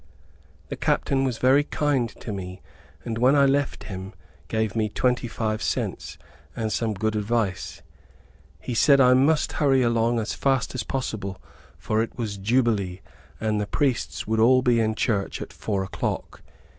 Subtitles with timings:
[0.69, 2.63] The captain was very kind to me
[3.05, 4.13] and when I left him,
[4.47, 6.17] gave me twenty five cents,
[6.55, 7.83] and some good advice.
[8.59, 11.39] He said I must hurry along as fast as possible,
[11.77, 13.01] for it was Jubilee,
[13.39, 16.41] and the priests would all be in church at four o'clock.